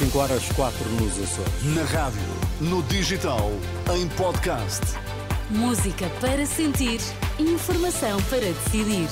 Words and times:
5 0.00 0.18
horas 0.18 0.42
4 0.56 0.88
nos 0.92 1.12
Açores. 1.22 1.62
Na 1.74 1.84
rádio, 1.84 2.22
no 2.58 2.82
digital, 2.84 3.50
em 3.94 4.08
podcast. 4.08 4.80
Música 5.50 6.08
para 6.22 6.46
sentir, 6.46 7.02
informação 7.38 8.18
para 8.30 8.40
decidir. 8.40 9.10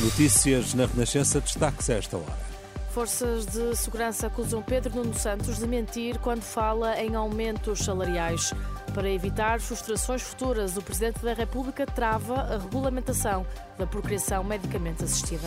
Notícias 0.00 0.74
na 0.74 0.86
Renascença, 0.86 1.40
destaque-se 1.40 1.92
a 1.92 1.98
esta 1.98 2.16
hora. 2.16 2.49
Forças 2.90 3.46
de 3.46 3.76
segurança 3.76 4.26
acusam 4.26 4.60
Pedro 4.60 4.96
Nuno 4.96 5.14
Santos 5.14 5.58
de 5.58 5.66
mentir 5.66 6.18
quando 6.18 6.42
fala 6.42 7.00
em 7.00 7.14
aumentos 7.14 7.84
salariais. 7.84 8.52
Para 8.92 9.08
evitar 9.08 9.60
frustrações 9.60 10.22
futuras, 10.22 10.76
o 10.76 10.82
Presidente 10.82 11.20
da 11.20 11.32
República 11.32 11.86
trava 11.86 12.34
a 12.34 12.58
regulamentação 12.58 13.46
da 13.78 13.86
procriação 13.86 14.42
medicamente 14.42 15.04
assistida. 15.04 15.46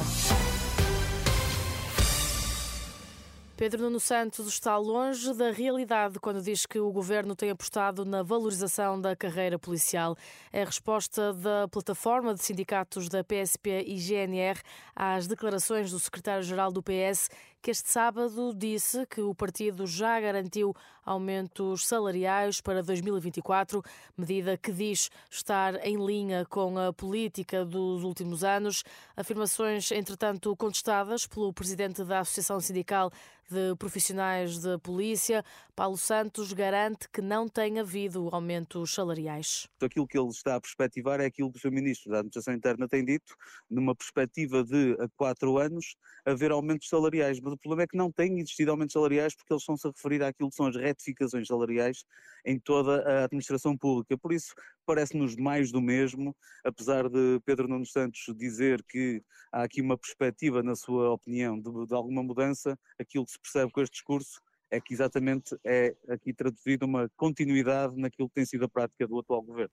Pedro 3.63 3.83
Nuno 3.83 3.97
Santos 3.97 4.45
está 4.49 4.75
longe 4.75 5.33
da 5.33 5.49
realidade 5.49 6.19
quando 6.19 6.41
diz 6.41 6.65
que 6.65 6.79
o 6.79 6.91
governo 6.91 7.33
tem 7.33 7.49
apostado 7.49 8.03
na 8.03 8.21
valorização 8.21 8.99
da 8.99 9.15
carreira 9.15 9.57
policial. 9.57 10.17
É 10.51 10.63
a 10.63 10.65
resposta 10.65 11.31
da 11.31 11.65
plataforma 11.69 12.33
de 12.33 12.43
sindicatos 12.43 13.07
da 13.07 13.23
PSP 13.23 13.85
e 13.87 13.95
GNR 13.95 14.59
às 14.93 15.27
declarações 15.27 15.91
do 15.91 15.97
secretário-geral 15.97 16.73
do 16.73 16.83
PS 16.83 17.29
que 17.63 17.71
este 17.71 17.89
sábado 17.89 18.53
disse 18.53 19.05
que 19.05 19.21
o 19.21 19.33
partido 19.33 19.87
já 19.87 20.19
garantiu 20.19 20.75
aumentos 21.05 21.87
salariais 21.87 22.59
para 22.59 22.83
2024, 22.83 23.81
medida 24.17 24.57
que 24.57 24.73
diz 24.73 25.09
estar 25.31 25.75
em 25.85 25.95
linha 25.95 26.45
com 26.45 26.77
a 26.77 26.91
política 26.91 27.63
dos 27.63 28.03
últimos 28.03 28.43
anos. 28.43 28.83
Afirmações, 29.15 29.91
entretanto, 29.91 30.53
contestadas 30.57 31.25
pelo 31.25 31.53
presidente 31.53 32.03
da 32.03 32.19
Associação 32.19 32.59
Sindical 32.59 33.09
de 33.49 33.75
Profissionais 33.77 34.57
de 34.57 34.77
Polícia, 34.79 35.43
Paulo 35.75 35.97
Santos, 35.97 36.53
garante 36.53 37.07
que 37.09 37.21
não 37.21 37.47
tem 37.47 37.79
havido 37.79 38.29
aumentos 38.31 38.93
salariais. 38.93 39.67
Aquilo 39.81 40.07
que 40.07 40.17
ele 40.17 40.29
está 40.29 40.55
a 40.55 40.61
perspectivar 40.61 41.19
é 41.19 41.25
aquilo 41.25 41.51
que 41.51 41.57
o 41.57 41.61
Sr. 41.61 41.71
Ministro 41.71 42.11
da 42.11 42.19
Administração 42.19 42.53
Interna 42.53 42.87
tem 42.87 43.03
dito, 43.03 43.35
numa 43.69 43.95
perspectiva 43.95 44.63
de 44.63 44.95
a 44.99 45.07
quatro 45.15 45.57
anos 45.57 45.95
haver 46.25 46.51
aumentos 46.51 46.87
salariais. 46.87 47.39
Mas 47.39 47.52
o 47.53 47.57
problema 47.57 47.83
é 47.83 47.87
que 47.87 47.97
não 47.97 48.11
tem 48.11 48.39
existido 48.39 48.71
aumentos 48.71 48.93
salariais 48.93 49.35
porque 49.35 49.53
eles 49.53 49.61
estão-se 49.61 49.87
a 49.87 49.91
referir 49.91 50.23
àquilo 50.23 50.49
que 50.49 50.55
são 50.55 50.67
as 50.67 50.75
retificações 50.75 51.47
salariais 51.47 52.03
em 52.45 52.59
toda 52.59 53.01
a 53.03 53.23
administração 53.25 53.77
pública. 53.77 54.17
Por 54.17 54.33
isso, 54.33 54.53
parece-nos 54.85 55.35
mais 55.35 55.71
do 55.71 55.81
mesmo, 55.81 56.35
apesar 56.63 57.09
de 57.09 57.39
Pedro 57.45 57.67
Nuno 57.67 57.85
Santos 57.85 58.25
dizer 58.35 58.83
que 58.87 59.21
há 59.51 59.63
aqui 59.63 59.81
uma 59.81 59.97
perspectiva, 59.97 60.61
na 60.61 60.75
sua 60.75 61.11
opinião, 61.11 61.59
de, 61.59 61.87
de 61.87 61.93
alguma 61.93 62.23
mudança, 62.23 62.77
aquilo 62.99 63.25
que 63.25 63.31
se 63.31 63.39
percebe 63.39 63.71
com 63.71 63.81
este 63.81 63.93
discurso 63.93 64.41
é 64.71 64.81
que 64.81 64.93
exatamente 64.93 65.55
é 65.63 65.95
aqui 66.09 66.33
traduzido 66.33 66.85
uma 66.85 67.07
continuidade 67.15 67.95
naquilo 67.95 68.27
que 68.27 68.35
tem 68.35 68.45
sido 68.45 68.65
a 68.65 68.69
prática 68.69 69.07
do 69.07 69.19
atual 69.19 69.41
governo. 69.43 69.71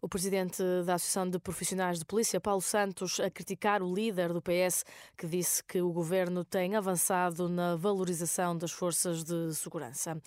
O 0.00 0.08
presidente 0.08 0.62
da 0.84 0.94
Associação 0.94 1.28
de 1.28 1.38
Profissionais 1.38 1.98
de 1.98 2.04
Polícia, 2.04 2.40
Paulo 2.40 2.60
Santos, 2.60 3.18
a 3.18 3.30
criticar 3.30 3.82
o 3.82 3.94
líder 3.94 4.32
do 4.32 4.42
PS, 4.42 4.84
que 5.16 5.26
disse 5.26 5.64
que 5.64 5.80
o 5.80 5.90
governo 5.90 6.44
tem 6.44 6.76
avançado 6.76 7.48
na 7.48 7.76
valorização 7.76 8.56
das 8.56 8.72
forças 8.72 9.24
de 9.24 9.54
segurança. 9.54 10.20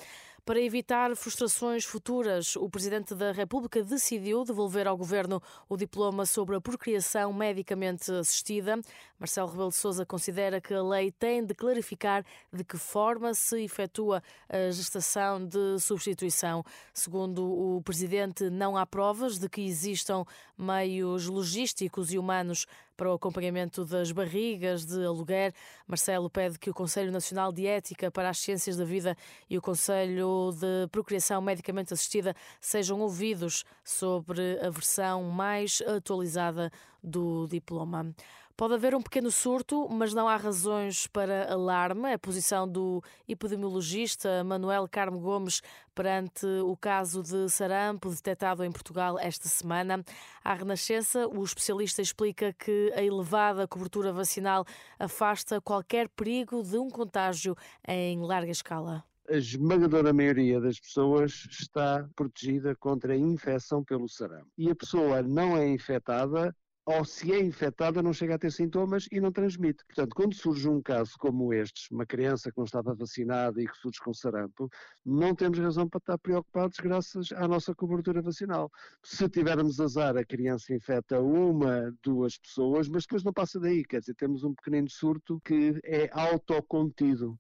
Para 0.50 0.60
evitar 0.60 1.16
frustrações 1.16 1.86
futuras, 1.86 2.56
o 2.56 2.68
Presidente 2.68 3.14
da 3.14 3.32
República 3.32 3.84
decidiu 3.84 4.44
devolver 4.44 4.88
ao 4.88 4.98
Governo 4.98 5.40
o 5.70 5.78
diploma 5.78 6.26
sobre 6.26 6.56
a 6.56 6.60
procriação 6.60 7.32
medicamente 7.32 8.12
assistida. 8.12 8.82
Marcelo 9.20 9.48
Rebelo 9.48 9.70
de 9.70 9.76
Sousa 9.76 10.08
considera 10.08 10.60
que 10.60 10.74
a 10.74 10.82
lei 10.82 11.12
tem 11.12 11.46
de 11.46 11.54
clarificar 11.54 12.26
de 12.52 12.64
que 12.64 12.78
forma 12.78 13.36
se 13.36 13.62
efetua 13.62 14.24
a 14.50 14.72
gestação 14.72 15.46
de 15.46 15.78
substituição. 15.80 16.64
Segundo 16.96 17.44
o 17.44 17.84
Presidente, 17.84 18.50
não 18.50 18.76
há 18.76 18.88
provas 18.88 19.38
de 19.38 19.48
que 19.48 19.62
existam 19.62 20.26
meios 20.58 21.28
logísticos 21.28 22.12
e 22.12 22.18
humanos 22.18 22.66
para 23.00 23.10
o 23.10 23.14
acompanhamento 23.14 23.86
das 23.86 24.12
barrigas 24.12 24.86
de 24.86 25.06
aluguer. 25.06 25.54
Marcelo 25.88 26.30
pede 26.30 26.60
que 26.60 26.70
o 26.70 26.74
Conselho 26.74 27.14
Nacional 27.14 27.50
de 27.50 27.66
Ética 27.66 28.12
para 28.12 28.28
as 28.28 28.40
Ciências 28.40 28.76
da 28.76 28.84
Vida 28.84 29.16
e 29.50 29.58
o 29.58 29.62
Conselho 29.62 30.52
de 30.52 30.86
Procriação 30.92 31.42
Medicamente 31.42 31.94
Assistida 31.94 32.36
sejam 32.60 33.00
ouvidos 33.00 33.64
sobre 33.86 34.60
a 34.60 34.70
versão 34.70 35.24
mais 35.24 35.82
atualizada 35.88 36.70
do 37.04 37.48
diploma. 37.48 38.14
Pode 38.60 38.74
haver 38.74 38.94
um 38.94 39.02
pequeno 39.02 39.32
surto, 39.32 39.88
mas 39.90 40.14
não 40.14 40.28
há 40.28 40.36
razões 40.36 41.08
para 41.08 41.50
alarme. 41.50 42.12
A 42.12 42.20
posição 42.20 42.68
do 42.68 43.02
epidemiologista 43.26 44.44
Manuel 44.44 44.86
Carmo 44.86 45.18
Gomes 45.18 45.62
perante 45.96 46.46
o 46.46 46.76
caso 46.76 47.24
de 47.24 47.48
sarampo 47.48 48.10
detectado 48.10 48.62
em 48.66 48.70
Portugal 48.70 49.18
esta 49.18 49.48
semana. 49.48 50.04
À 50.44 50.54
Renascença, 50.54 51.26
o 51.30 51.42
especialista 51.42 52.02
explica 52.02 52.52
que 52.52 52.92
a 52.98 53.02
elevada 53.02 53.66
cobertura 53.66 54.12
vacinal 54.12 54.66
afasta 55.00 55.62
qualquer 55.62 56.10
perigo 56.10 56.62
de 56.62 56.78
um 56.78 56.90
contágio 56.90 57.56
em 57.88 58.22
larga 58.22 58.52
escala 58.52 59.06
a 59.30 59.36
esmagadora 59.36 60.12
maioria 60.12 60.60
das 60.60 60.80
pessoas 60.80 61.48
está 61.52 62.10
protegida 62.16 62.76
contra 62.76 63.14
a 63.14 63.18
infecção 63.18 63.84
pelo 63.84 64.10
sarampo. 64.10 64.50
E 64.58 64.72
a 64.72 64.76
pessoa 64.76 65.22
não 65.22 65.56
é 65.56 65.68
infectada 65.68 66.56
ou 66.90 67.06
se 67.06 67.32
é 67.32 67.40
infectada 67.40 68.02
não 68.02 68.12
chega 68.12 68.34
a 68.34 68.40
ter 68.40 68.52
sintomas 68.52 69.06
e 69.12 69.22
não 69.22 69.32
transmite. 69.32 69.86
Portanto, 69.86 70.16
quando 70.16 70.34
surge 70.34 70.68
um 70.68 70.82
caso 70.82 71.12
como 71.20 71.54
este, 71.54 71.94
uma 71.94 72.04
criança 72.04 72.52
que 72.52 72.58
não 72.58 72.66
estava 72.66 72.96
vacinada 72.96 73.62
e 73.62 73.68
que 73.68 73.78
surge 73.78 74.00
com 74.00 74.12
sarampo, 74.12 74.68
não 75.06 75.36
temos 75.36 75.60
razão 75.60 75.88
para 75.88 76.00
estar 76.00 76.18
preocupados 76.18 76.78
graças 76.80 77.32
à 77.34 77.48
nossa 77.48 77.76
cobertura 77.76 78.24
vacinal. 78.24 78.72
Se 79.06 79.30
tivermos 79.30 79.80
azar, 79.80 80.18
a 80.18 80.26
criança 80.26 80.74
infecta 80.74 81.22
uma, 81.22 81.94
duas 82.04 82.40
pessoas, 82.40 82.90
mas 82.90 83.04
depois 83.04 83.24
não 83.24 83.34
passa 83.34 83.60
daí, 83.60 83.84
quer 83.86 84.00
dizer, 84.00 84.16
temos 84.16 84.44
um 84.44 84.56
pequenino 84.56 84.90
surto 84.90 85.40
que 85.46 85.80
é 85.84 86.10
autocontido. 86.12 87.38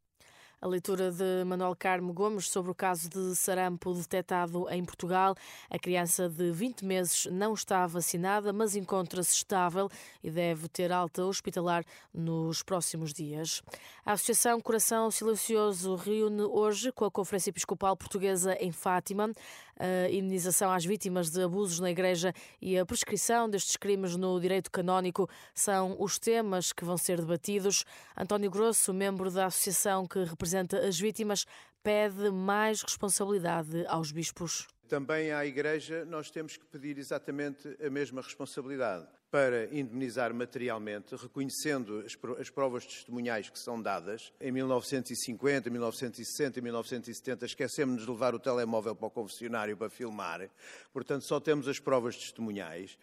A 0.61 0.67
leitura 0.67 1.09
de 1.09 1.45
Manuel 1.45 1.73
Carmo 1.73 2.11
Gomes 2.11 2.49
sobre 2.49 2.69
o 2.69 2.75
caso 2.75 3.09
de 3.09 3.33
sarampo 3.33 3.93
detectado 3.93 4.69
em 4.69 4.83
Portugal. 4.83 5.33
A 5.69 5.79
criança 5.79 6.27
de 6.27 6.51
20 6.51 6.83
meses 6.83 7.27
não 7.31 7.53
está 7.53 7.87
vacinada, 7.87 8.51
mas 8.51 8.75
encontra-se 8.75 9.33
estável 9.33 9.89
e 10.21 10.29
deve 10.29 10.67
ter 10.67 10.91
alta 10.91 11.23
hospitalar 11.23 11.85
nos 12.13 12.61
próximos 12.61 13.13
dias. 13.13 13.63
A 14.05 14.11
Associação 14.13 14.59
Coração 14.59 15.09
Silencioso 15.09 15.95
reúne 15.95 16.41
hoje 16.41 16.91
com 16.91 17.05
a 17.05 17.11
Conferência 17.11 17.51
Episcopal 17.51 17.95
Portuguesa 17.95 18.57
em 18.59 18.73
Fátima 18.73 19.31
a 19.79 20.09
indenização 20.11 20.71
às 20.71 20.83
vítimas 20.83 21.29
de 21.29 21.41
abusos 21.41 21.79
na 21.79 21.89
Igreja 21.89 22.33
e 22.61 22.77
a 22.77 22.85
prescrição 22.85 23.49
destes 23.49 23.77
crimes 23.77 24.15
no 24.15 24.39
direito 24.39 24.69
canónico 24.69 25.29
são 25.53 25.95
os 25.97 26.19
temas 26.19 26.73
que 26.73 26.83
vão 26.83 26.97
ser 26.97 27.21
debatidos. 27.21 27.85
António 28.15 28.51
Grosso, 28.51 28.93
membro 28.93 29.31
da 29.31 29.45
associação 29.45 30.05
que 30.05 30.23
representa 30.23 30.77
as 30.79 30.99
vítimas, 30.99 31.45
pede 31.81 32.29
mais 32.29 32.81
responsabilidade 32.81 33.85
aos 33.87 34.11
bispos. 34.11 34.67
Também 34.89 35.31
à 35.31 35.45
Igreja 35.45 36.03
nós 36.03 36.31
temos 36.31 36.57
que 36.57 36.65
pedir 36.65 36.97
exatamente 36.97 37.77
a 37.79 37.91
mesma 37.91 38.23
responsabilidade 38.23 39.05
para 39.29 39.65
indemnizar 39.65 40.33
materialmente, 40.33 41.15
reconhecendo 41.15 42.03
as 42.39 42.49
provas 42.49 42.87
testemunhais 42.87 43.51
que 43.51 43.59
são 43.59 43.79
dadas. 43.79 44.33
Em 44.41 44.51
1950, 44.51 45.69
1960 45.69 46.57
e 46.57 46.61
1970 46.63 47.45
esquecemos 47.45 48.01
de 48.03 48.09
levar 48.09 48.33
o 48.33 48.39
telemóvel 48.39 48.95
para 48.95 49.05
o 49.05 49.11
confessionário 49.11 49.77
para 49.77 49.91
filmar, 49.91 50.49
portanto 50.91 51.21
só 51.27 51.39
temos 51.39 51.67
as 51.67 51.77
provas 51.77 52.15
testemunhais. 52.15 52.97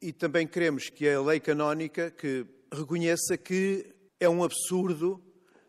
E 0.00 0.12
também 0.12 0.46
queremos 0.46 0.90
que 0.90 1.08
a 1.08 1.20
lei 1.20 1.40
canónica 1.40 2.08
que 2.12 2.46
reconheça 2.72 3.36
que 3.36 3.92
é 4.20 4.28
um 4.28 4.44
absurdo 4.44 5.20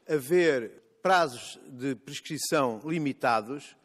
haver 0.07 0.83
prazos 1.01 1.59
de 1.67 1.95
prescrição 1.95 2.79
limitados 2.85 3.75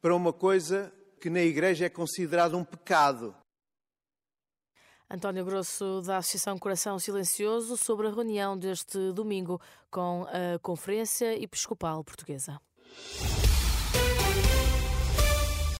para 0.00 0.14
uma 0.14 0.32
coisa 0.32 0.92
que 1.24 1.30
na 1.30 1.40
Igreja 1.40 1.86
é 1.86 1.88
considerado 1.88 2.54
um 2.54 2.62
pecado. 2.62 3.34
António 5.10 5.42
Grosso, 5.42 6.02
da 6.02 6.18
Associação 6.18 6.58
Coração 6.58 6.98
Silencioso, 6.98 7.78
sobre 7.78 8.08
a 8.08 8.10
reunião 8.10 8.58
deste 8.58 9.10
domingo 9.10 9.58
com 9.90 10.26
a 10.28 10.58
Conferência 10.58 11.34
Episcopal 11.42 12.04
Portuguesa. 12.04 12.60